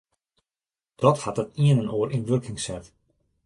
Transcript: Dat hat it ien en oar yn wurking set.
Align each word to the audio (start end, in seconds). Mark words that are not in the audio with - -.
Dat 1.03 1.19
hat 1.25 1.41
it 1.43 1.51
ien 1.65 1.79
en 1.81 1.91
oar 1.97 2.09
yn 2.15 2.27
wurking 2.29 2.59
set. 2.65 2.85